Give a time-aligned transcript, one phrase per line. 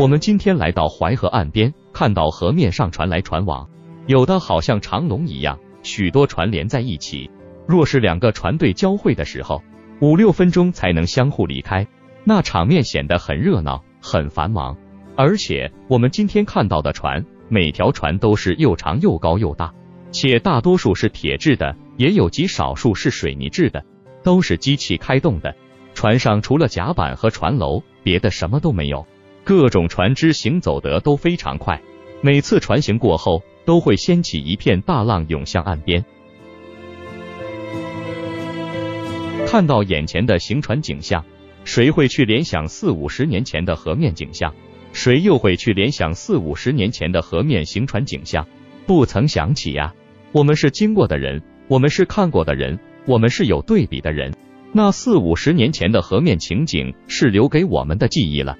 [0.00, 3.68] 我们今天来到淮河岸边，看到河面上传来船往，
[4.06, 7.30] 有的好像长龙一样，许多船连在一起。
[7.68, 9.62] 若是两个船队交汇的时候，
[10.00, 11.86] 五六分钟才能相互离开，
[12.24, 14.74] 那场面显得很热闹、很繁忙。
[15.16, 19.70] 而且我们今天看到的船，每条船都是又长又高又大，
[20.10, 23.84] 且大多数是铁制的，也有极少数是水泥制的，
[24.22, 25.54] 都是机器开动的。
[25.92, 29.06] 船上除了甲板和船楼，别的什么都没有。
[29.44, 31.80] 各种船只行走得都非常快，
[32.20, 36.04] 每次船行过后，都会掀起一片大浪涌向岸边。
[39.46, 41.24] 看到眼前的行船景象，
[41.64, 44.54] 谁会去联想四五十年前的河面景象？
[44.92, 48.46] 谁又会去联想四五十年前的河面行船景象？
[48.86, 49.94] 不曾想起呀！
[50.32, 54.32] 我们是经过的人，我们是看过的人，我们是有对比的人。
[54.72, 58.56] 那四五十年前的河面情景是留给我们的记忆了。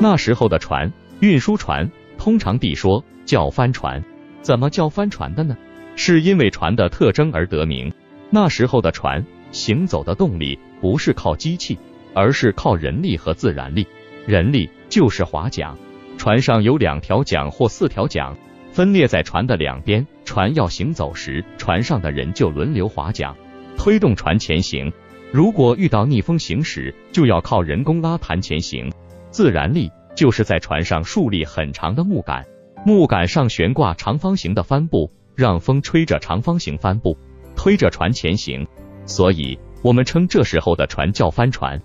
[0.00, 4.02] 那时候的船，运输船，通常地说叫帆船。
[4.42, 5.56] 怎么叫帆船的呢？
[5.96, 7.90] 是因为船的特征而得名。
[8.28, 11.78] 那时候的船行走的动力不是靠机器，
[12.12, 13.86] 而是靠人力和自然力。
[14.26, 15.74] 人力就是划桨，
[16.18, 18.36] 船上有两条桨或四条桨，
[18.72, 20.06] 分列在船的两边。
[20.24, 23.34] 船要行走时，船上的人就轮流划桨，
[23.78, 24.92] 推动船前行。
[25.32, 28.90] 如果遇到逆风行驶，就要靠人工拉弹前行。
[29.34, 32.46] 自然力就是在船上竖立很长的木杆，
[32.86, 37.18] 木杆上悬挂长方形的帆布，让风吹着长方形帆布，
[37.56, 38.64] 推着船前行。
[39.06, 41.82] 所以，我们称这时候的船叫帆船。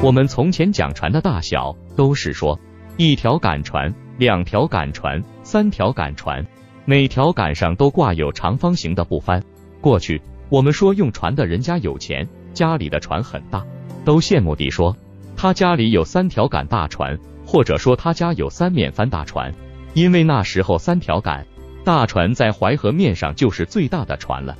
[0.00, 2.56] 我们从前讲船的大小，都是说
[2.96, 6.46] 一条杆船、两条杆船、三条杆船，
[6.84, 9.42] 每条杆上都挂有长方形的布帆。
[9.80, 13.62] 过去我们说用船的人家有钱，家里的船很大。
[14.04, 14.96] 都羡慕地说，
[15.36, 19.52] 他家里有三条杆大船，或者说他家有三面帆大船，
[19.94, 21.46] 因为那时候三条杆
[21.84, 24.56] 大船在淮河面上就是最大的船了。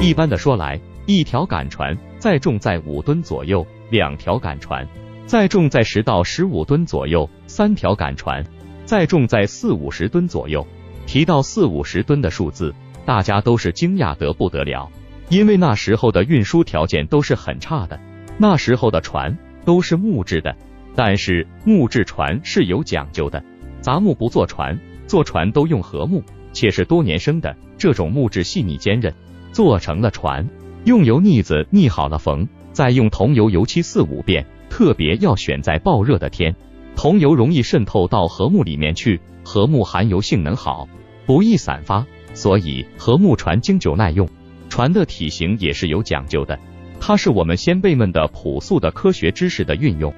[0.00, 4.86] 一般的说来，一条杆船载重在五吨左右，两条杆船
[5.26, 8.44] 载重在十到十五吨左右，三条杆船
[8.84, 10.66] 载重在四五十吨左右。
[11.06, 12.74] 提到四五十吨的数字，
[13.08, 14.90] 大家都是惊讶得不得了。
[15.30, 17.98] 因为那时候的运输条件都是很差的，
[18.36, 20.54] 那时候的船都是木质的，
[20.94, 23.42] 但是木质船是有讲究的，
[23.80, 29.14] 杂木不做船，做船都用禾木，且是多年生的，这种木质细腻坚韧，
[29.52, 30.46] 做成了船，
[30.84, 36.54] 用油腻子腻好了缝，再用桐油油漆四五遍，特别要选在暴热的天，
[36.94, 40.86] 桐油容易渗透到禾木里面去，禾木含油性能好，
[41.24, 42.06] 不易散发，
[42.38, 44.28] 所以和木船经久耐用。
[44.68, 46.56] 船的体型也是有讲究的，
[47.00, 50.14] 它是我们先辈们的朴素的科学知识的运用。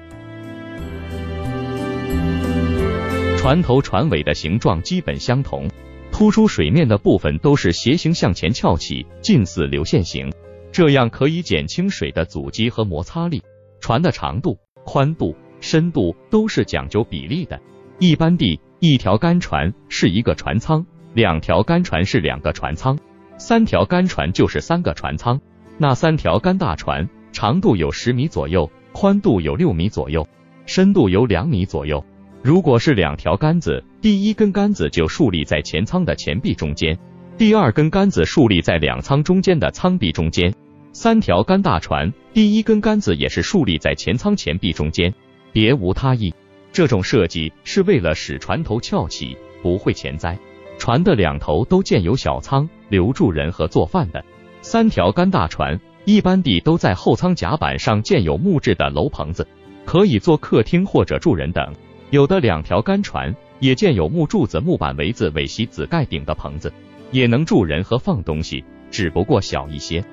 [3.39, 5.67] 船头船尾的形状基本相同，
[6.11, 10.31] 突出水面的部分都是斜形向前翘起，近似流线型，
[10.71, 13.41] 这样可以减轻水的阻击和摩擦力。
[13.79, 17.59] 船的长度、宽度、深度都是讲究比例的。
[17.97, 22.97] 一般地，一条干船是一个船舱，两条干船是两个船舱。
[23.37, 25.41] 三条干船就是三个船舱，
[25.77, 30.27] 那三条干大船长度有十米左右，宽度有六米左右，
[30.67, 32.05] 深度有两米左右。
[32.43, 36.97] 如果是两条杆子，第一根杆子就竖立在前舱的前壁中间，
[37.37, 40.53] 第二根杆子竖立在两舱中间的舱壁中间。
[40.93, 45.13] 三条干大船，第一根杆子也是竖立在前舱前壁中间，
[45.51, 46.33] 别无他意。
[46.71, 50.37] 这种设计是为了使船头翘起，不会前栽。
[50.81, 54.25] 船的两头都建有小舱，留住人和做饭的。
[54.63, 59.47] 三条干大船一般地都在后舱甲板上建有木质的楼棚子，
[59.85, 61.71] 可以做客厅或者住人等。
[62.09, 66.73] 有的两条干船也建有木柱子、木板围子、尾席子盖顶的棚子，
[67.11, 70.03] 也能住人和放东西，只不过小一些。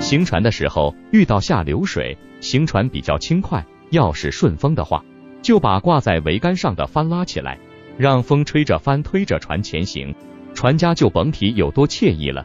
[0.00, 5.04] 行船的时候遇到下流水，行船比较轻快，要是顺风的话。
[5.46, 7.56] 就把挂在桅杆上的帆拉起来，
[7.96, 10.12] 让风吹着帆推着船前行，
[10.56, 12.44] 船家就甭提有多惬意了。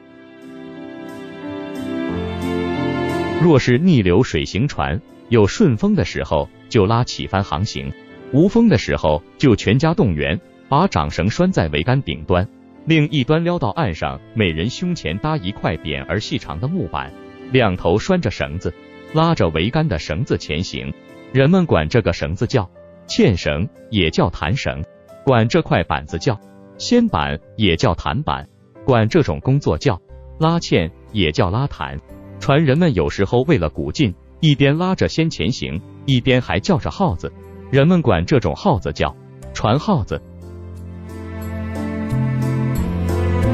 [3.41, 7.91] 若是逆流水行船，有顺风的时候就拉起帆航行，
[8.33, 10.39] 无风的时候就全家动员，
[10.69, 12.47] 把掌绳拴在桅杆顶端，
[12.85, 17.11] 另一端撩到岸上，每人胸前搭一块扁而细长的木板，
[17.51, 18.71] 两头拴着绳子，
[19.11, 20.93] 拉着桅杆的绳子前行，
[21.33, 22.69] 人们管这个绳子叫。
[23.11, 24.81] 纤绳也叫弹绳，
[25.25, 26.39] 管这块板子叫
[26.77, 28.47] 纤板，也叫弹板。
[28.85, 29.99] 管这种工作叫
[30.39, 31.99] 拉纤，也叫拉弹。
[32.39, 37.29] 船人们有时候为了鼓劲，一边拉着先前行，一边还叫着号子，
[37.69, 39.13] 人们管这种号子叫
[39.53, 40.21] 船号子。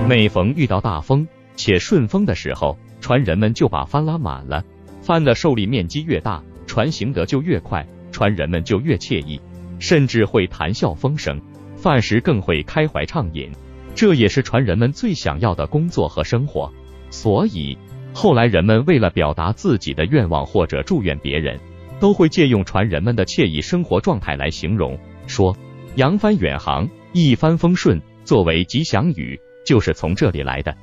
[0.07, 4.63] 每逢遇到大风且顺风的时候，船人们就把帆拉满了，
[5.01, 9.41] 帆的受力面积越大，船行得就越快，船人们就越惬意，
[9.87, 11.39] 甚至会谈笑风生，
[11.77, 13.49] 饭时更会开怀畅饮。
[13.95, 16.69] 这也是船人们最想要的工作和生活。
[17.09, 17.77] 所以
[18.13, 21.57] 后来人们为了表达自己的愿望或者祝愿别人，
[22.01, 25.55] 都会借用船人们的惬意生活状态来形容，说
[25.95, 29.39] 扬帆远航，一帆风顺，作为吉祥语。
[29.65, 30.75] 就是从这里来的。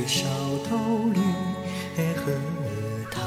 [0.00, 0.24] 绿梢
[0.66, 0.78] 头，
[1.12, 1.20] 绿
[2.14, 2.32] 荷
[3.10, 3.22] 塘，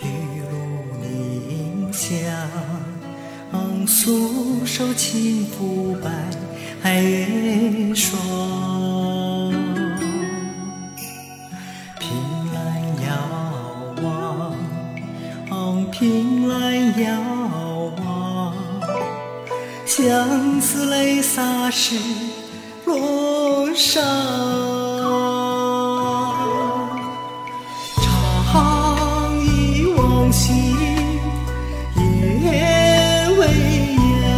[0.00, 0.04] 玉
[0.52, 0.54] 露
[1.02, 2.08] 凝香，
[3.88, 6.08] 素手轻抚白
[7.02, 8.16] 月霜。
[11.98, 12.08] 凭
[12.54, 12.56] 栏
[13.02, 13.10] 遥
[14.04, 17.20] 望，凭栏遥
[18.04, 18.54] 望，
[19.84, 21.96] 相思泪洒湿。
[22.86, 24.00] 罗上。
[28.52, 30.52] 长忆往昔
[31.96, 33.46] 夜未
[34.22, 34.34] 央，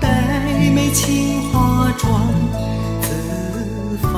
[0.00, 2.30] 黛眉轻化妆
[3.00, 3.08] 自
[4.02, 4.12] 芳。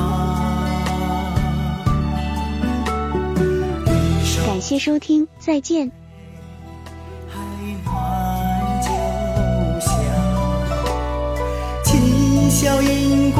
[4.45, 5.25] 感谢收听。
[5.39, 5.89] 再见。
[12.65, 13.31] 今宵饮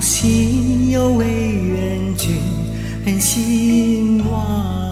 [0.00, 2.36] 心有为愿君
[3.20, 4.87] 心望。